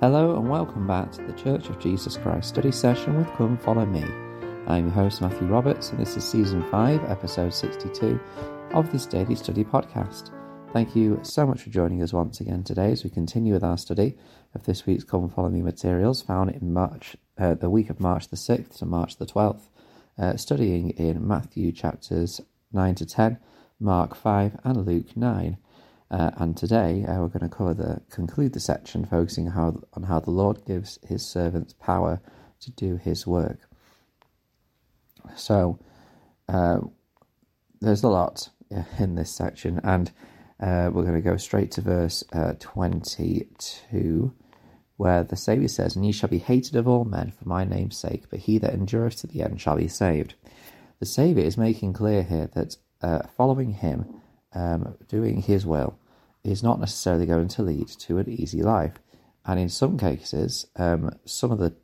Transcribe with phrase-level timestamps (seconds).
[0.00, 3.84] Hello and welcome back to the Church of Jesus Christ study session with Come Follow
[3.84, 4.04] Me.
[4.68, 8.20] I'm your host Matthew Roberts and this is season 5, episode 62
[8.74, 10.30] of this daily study podcast.
[10.72, 13.76] Thank you so much for joining us once again today as we continue with our
[13.76, 14.16] study
[14.54, 18.28] of this week's Come Follow Me materials found in March, uh, the week of March
[18.28, 19.68] the 6th to March the 12th,
[20.16, 22.40] uh, studying in Matthew chapters
[22.72, 23.38] 9 to 10,
[23.80, 25.58] Mark 5 and Luke 9.
[26.10, 30.04] Uh, and today uh, we're going to cover the conclude the section focusing how, on
[30.04, 32.20] how the Lord gives His servants power
[32.60, 33.58] to do His work.
[35.36, 35.78] So
[36.48, 36.78] uh,
[37.80, 38.48] there's a lot
[38.98, 40.10] in this section, and
[40.60, 44.32] uh, we're going to go straight to verse uh, 22,
[44.96, 47.98] where the Saviour says, "And ye shall be hated of all men for my name's
[47.98, 50.34] sake, but he that endureth to the end shall be saved."
[51.00, 54.20] The Saviour is making clear here that uh, following Him
[54.54, 55.98] um, doing His will
[56.44, 58.94] is not necessarily going to lead to an easy life.
[59.44, 61.74] And in some cases, um, some of the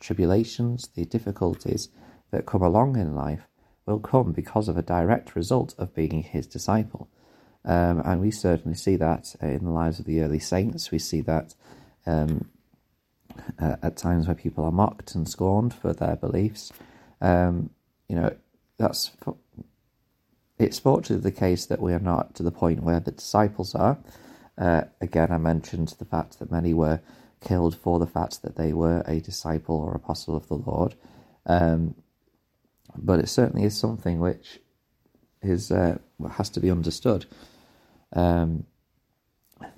[0.00, 1.88] tribulations, the difficulties
[2.30, 3.48] that come along in life
[3.86, 7.08] will come because of a direct result of being His disciple.
[7.64, 10.90] Um, and we certainly see that in the lives of the early saints.
[10.90, 11.54] We see that
[12.06, 12.50] um,
[13.58, 16.72] uh, at times where people are mocked and scorned for their beliefs.
[17.20, 17.70] Um,
[18.08, 18.36] you know,
[18.76, 19.12] that's
[20.58, 23.98] it's fortunately the case that we are not to the point where the disciples are.
[24.56, 27.00] Uh, again, I mentioned the fact that many were
[27.40, 30.94] killed for the fact that they were a disciple or apostle of the Lord.
[31.46, 31.94] Um,
[32.96, 34.60] but it certainly is something which
[35.42, 35.98] is uh,
[36.32, 37.26] has to be understood.
[38.12, 38.66] Um,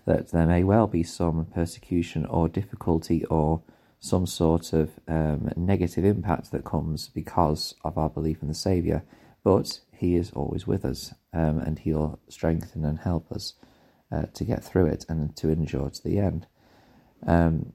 [0.04, 3.62] that there may well be some persecution or difficulty or
[3.98, 9.02] some sort of um, negative impact that comes because of our belief in the Saviour,
[9.46, 13.54] but he is always with us, um, and He'll strengthen and help us
[14.10, 16.48] uh, to get through it and to endure to the end.
[17.24, 17.72] Um,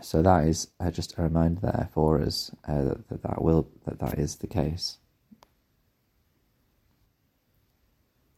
[0.00, 3.68] so that is uh, just a reminder there for us uh, that, that that will
[3.86, 4.98] that that is the case.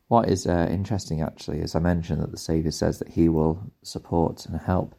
[0.08, 3.70] What is uh, interesting, actually, as I mentioned, that the Saviour says that He will
[3.82, 4.94] support and help.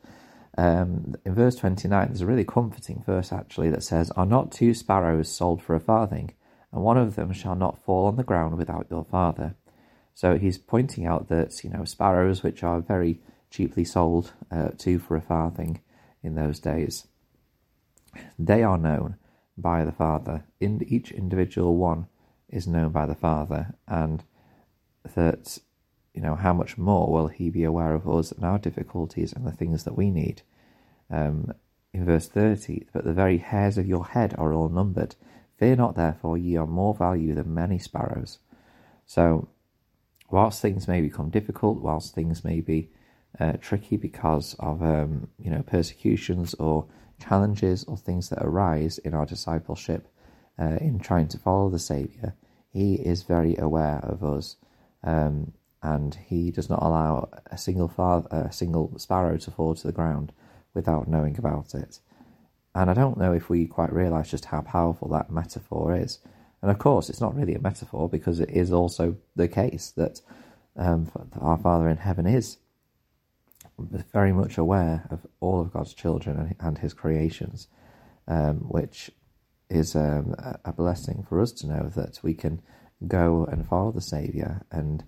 [0.59, 4.75] Um, in verse 29, there's a really comforting verse, actually, that says, Are not two
[4.75, 6.35] sparrows sold for a farthing?
[6.71, 9.55] And one of them shall not fall on the ground without your father.
[10.13, 14.99] So he's pointing out that, you know, sparrows, which are very cheaply sold, uh, two
[14.99, 15.81] for a farthing
[16.23, 17.07] in those days,
[18.37, 19.15] they are known
[19.57, 20.45] by the Father.
[20.59, 22.07] In each individual one
[22.49, 24.23] is known by the Father, and
[25.15, 25.57] that,
[26.13, 29.45] you know, how much more will he be aware of us and our difficulties and
[29.45, 30.41] the things that we need?
[31.09, 31.53] Um,
[31.93, 35.15] in verse 30, but the very hairs of your head are all numbered.
[35.61, 38.39] Fear not, therefore, ye are more value than many sparrows.
[39.05, 39.47] So,
[40.31, 42.89] whilst things may become difficult, whilst things may be
[43.39, 46.88] uh, tricky because of um, you know persecutions or
[47.19, 50.07] challenges or things that arise in our discipleship
[50.59, 52.33] uh, in trying to follow the Savior,
[52.72, 54.55] He is very aware of us,
[55.03, 59.85] um, and He does not allow a single far- a single sparrow to fall to
[59.85, 60.31] the ground
[60.73, 61.99] without knowing about it.
[62.73, 66.19] And I don't know if we quite realise just how powerful that metaphor is.
[66.61, 70.21] And of course, it's not really a metaphor because it is also the case that
[70.77, 72.57] um, our Father in heaven is
[74.13, 77.67] very much aware of all of God's children and His creations,
[78.27, 79.11] um, which
[79.69, 82.61] is um, a blessing for us to know that we can
[83.07, 85.03] go and follow the Saviour and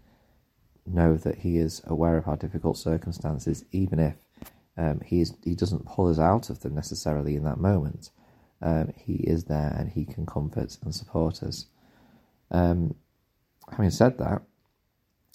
[0.85, 4.16] know that He is aware of our difficult circumstances, even if
[4.78, 8.09] um, he is, he doesn't pull us out of them necessarily in that moment.
[8.61, 11.67] Um, he is there and he can comfort and support us.
[12.50, 12.95] Um,
[13.69, 14.41] having said that,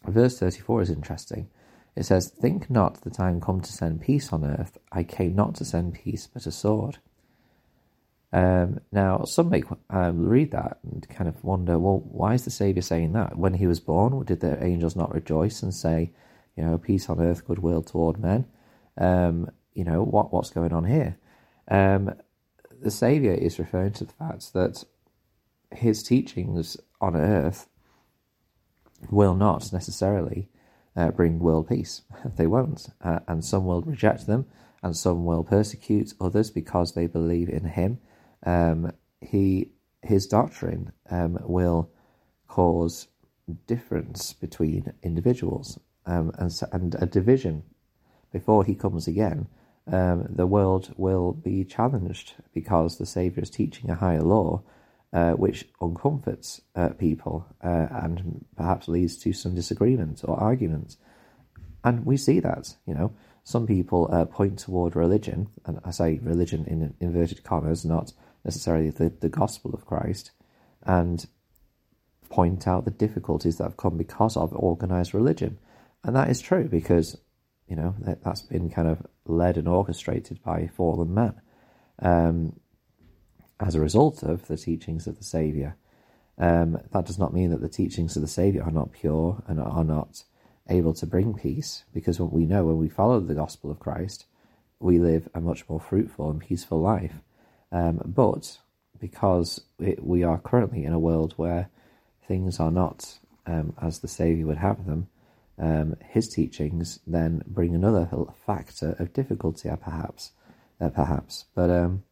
[0.07, 1.49] verse 34 is interesting.
[1.95, 4.79] It says, Think not that I am come to send peace on earth.
[4.93, 6.99] I came not to send peace, but a sword.
[8.33, 12.51] Um, now, some may um, read that and kind of wonder, well, why is the
[12.51, 13.39] Saviour saying that?
[13.39, 16.13] When he was born, did the angels not rejoice and say,
[16.57, 18.47] you know, peace on earth, goodwill toward men?
[18.99, 21.19] Um, you know, what what's going on here?
[21.71, 22.15] Um,
[22.81, 24.85] the Saviour is referring to the fact that
[25.73, 27.69] his teachings on earth
[29.11, 30.49] will not necessarily
[30.97, 32.03] uh, bring world peace.
[32.37, 32.89] they won't.
[33.03, 34.47] Uh, and some will reject them,
[34.83, 37.99] and some will persecute others because they believe in him.
[38.45, 39.73] Um, he
[40.03, 41.91] his doctrine um, will
[42.47, 43.09] cause
[43.67, 47.65] difference between individuals um, and and a division
[48.33, 49.47] before he comes again,
[49.91, 54.63] um, the world will be challenged because the Saviour is teaching a higher law,
[55.13, 60.97] uh, which uncomforts uh, people uh, and perhaps leads to some disagreement or argument.
[61.83, 63.15] And we see that, you know,
[63.45, 68.13] some people uh, point toward religion, and I say religion in inverted commas, not
[68.45, 70.33] necessarily the, the gospel of Christ,
[70.83, 71.27] and
[72.29, 75.59] point out the difficulties that have come because of organized religion.
[76.05, 77.17] And that is true because,
[77.69, 81.35] you know, that, has been kind of led and orchestrated by fallen men
[82.01, 82.59] um,
[83.61, 85.77] as a result of the teachings of the Saviour.
[86.39, 89.61] Um, that does not mean that the teachings of the Saviour are not pure and
[89.61, 90.25] are not
[90.69, 94.27] able to bring peace, because what we know when we follow the gospel of Christ,
[94.81, 97.15] we live a much more fruitful and peaceful life.
[97.73, 98.59] Um, but
[99.01, 101.71] because it, we are currently in a world where
[102.27, 105.09] things are not um, as the Saviour would have them,
[105.59, 108.09] um, his teachings then bring another
[108.47, 110.33] factor of difficulty, uh, perhaps,
[110.81, 111.47] uh, perhaps.
[111.55, 112.05] But um,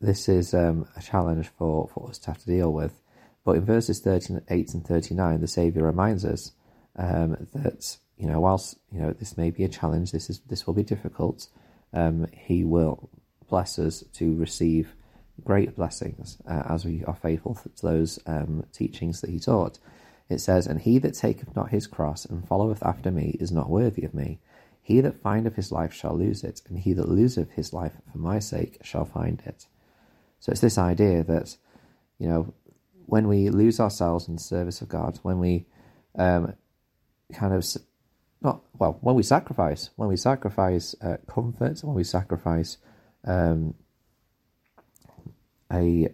[0.00, 3.00] this is um, a challenge for, for us to have to deal with.
[3.44, 6.52] But in verses 38 and 39, the Saviour reminds us
[6.96, 10.66] um, that, you know, whilst, you know, this may be a challenge, this is this
[10.66, 11.48] will be difficult,
[11.92, 13.08] um, he will
[13.48, 14.94] bless us to receive
[15.44, 19.78] great blessings uh, as we are faithful to those um, teachings that he taught.
[20.28, 23.70] It says, And he that taketh not his cross and followeth after me is not
[23.70, 24.40] worthy of me.
[24.82, 28.18] He that findeth his life shall lose it, and he that loseth his life for
[28.18, 29.66] my sake shall find it.
[30.40, 31.56] So it's this idea that,
[32.18, 32.54] you know,
[33.06, 35.66] when we lose ourselves in the service of God, when we
[36.18, 36.54] um,
[37.32, 37.66] kind of
[38.40, 42.78] not well, when we sacrifice, when we sacrifice uh, comfort, when we sacrifice
[43.24, 43.74] um,
[45.72, 46.08] a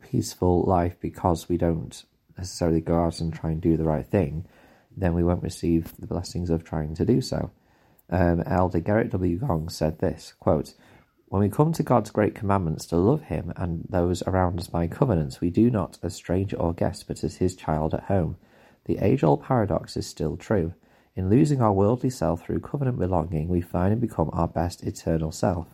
[0.00, 2.04] peaceful life because we don't
[2.36, 4.46] necessarily go out and try and do the right thing,
[4.96, 7.50] then we won't receive the blessings of trying to do so.
[8.10, 9.38] Um, Elder Gerrit W.
[9.38, 10.74] Gong said this quote,
[11.32, 14.86] when we come to God's great commandments to love Him and those around us by
[14.86, 18.36] covenant, we do not as stranger or guest, but as His child at home.
[18.84, 20.74] The age old paradox is still true.
[21.16, 25.32] In losing our worldly self through covenant belonging, we find and become our best eternal
[25.32, 25.68] self.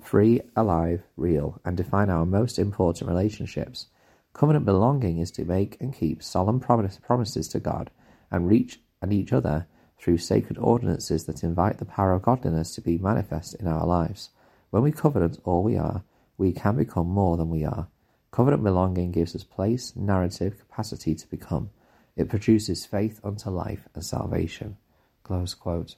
[0.00, 3.86] Free, alive, real, and define our most important relationships.
[4.36, 7.90] Covenant belonging is to make and keep solemn promises to God
[8.30, 9.66] and reach and each other
[9.98, 14.28] through sacred ordinances that invite the power of godliness to be manifest in our lives.
[14.68, 16.04] When we covenant all we are,
[16.36, 17.88] we can become more than we are.
[18.30, 21.70] Covenant belonging gives us place, narrative, capacity to become.
[22.14, 24.76] It produces faith unto life and salvation.
[25.22, 25.96] Close quote.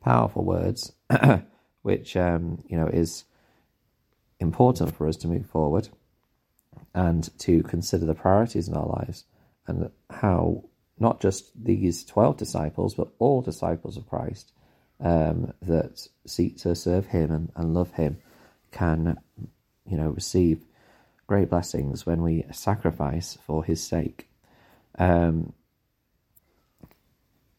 [0.00, 0.92] Powerful words,
[1.82, 3.24] which um, you know is
[4.38, 5.88] important for us to move forward
[6.94, 9.24] and to consider the priorities in our lives
[9.66, 10.64] and how
[10.98, 14.52] not just these 12 disciples, but all disciples of Christ
[15.00, 18.18] um, that seek to serve Him and, and love Him
[18.70, 19.18] can,
[19.86, 20.62] you know, receive
[21.26, 24.28] great blessings when we sacrifice for His sake.
[24.98, 25.54] Um,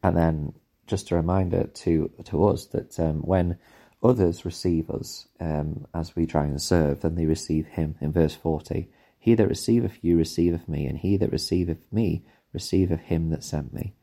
[0.04, 0.54] and then
[0.88, 3.58] just a reminder to to us that um, when
[4.04, 7.96] others receive us um, as we try and serve, then they receive Him.
[8.02, 8.90] In verse forty,
[9.22, 13.74] He that receiveth you receiveth me, and he that receiveth me receiveth Him that sent
[13.74, 13.94] me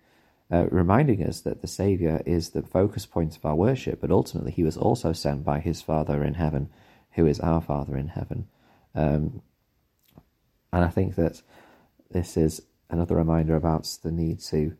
[0.50, 4.50] uh, reminding us that the Saviour is the focus point of our worship, but ultimately
[4.50, 6.70] he was also sent by his Father in heaven,
[7.12, 8.46] who is our Father in heaven.
[8.94, 9.42] Um,
[10.72, 11.42] and I think that
[12.10, 14.74] this is another reminder about the need to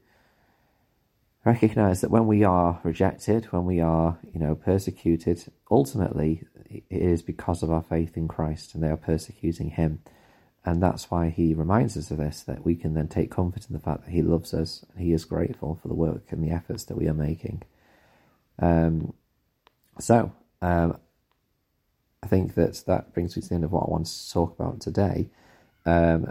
[1.45, 7.23] recognize that when we are rejected, when we are, you know, persecuted, ultimately it is
[7.23, 10.01] because of our faith in Christ and they are persecuting him.
[10.65, 13.73] And that's why he reminds us of this, that we can then take comfort in
[13.73, 16.51] the fact that he loves us and he is grateful for the work and the
[16.51, 17.63] efforts that we are making.
[18.59, 19.15] Um,
[19.99, 20.99] so, um,
[22.23, 24.59] I think that that brings me to the end of what I want to talk
[24.59, 25.31] about today.
[25.87, 26.31] Um,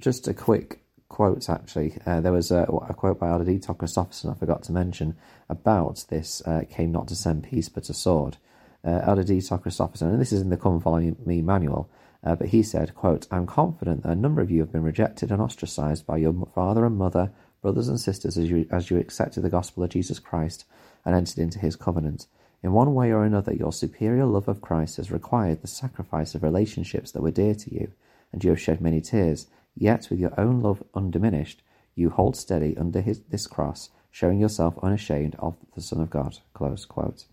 [0.00, 1.98] just a quick quote, actually.
[2.06, 3.58] Uh, there was a, a, quote by D.
[3.58, 5.16] Christofferson I forgot to mention
[5.48, 8.36] about this uh, came not to send peace but a sword.
[8.84, 9.38] Uh, D.
[9.38, 11.90] Christofferson, and this is in the Come Follow Me manual,
[12.28, 15.32] uh, but he said, quote, I'm confident that a number of you have been rejected
[15.32, 17.32] and ostracized by your father and mother,
[17.62, 20.66] brothers and sisters, as you, as you accepted the gospel of Jesus Christ
[21.06, 22.26] and entered into his covenant.
[22.62, 26.42] In one way or another, your superior love of Christ has required the sacrifice of
[26.42, 27.92] relationships that were dear to you,
[28.30, 29.46] and you have shed many tears.
[29.74, 31.62] Yet, with your own love undiminished,
[31.94, 36.40] you hold steady under his, this cross, showing yourself unashamed of the Son of God.
[36.52, 37.24] Close quote.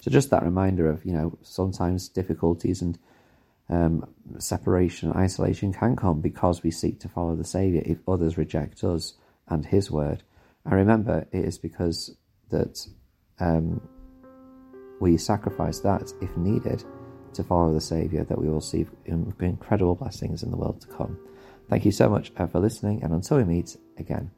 [0.00, 2.98] So, just that reminder of, you know, sometimes difficulties and
[3.70, 4.08] um,
[4.38, 9.14] separation, isolation can come because we seek to follow the Saviour if others reject us
[9.48, 10.22] and His word.
[10.64, 12.16] And remember, it is because
[12.50, 12.86] that
[13.40, 13.80] um,
[15.00, 16.84] we sacrifice that if needed
[17.34, 21.18] to follow the Saviour that we will see incredible blessings in the world to come.
[21.68, 24.30] Thank you so much uh, for listening, and until we meet again.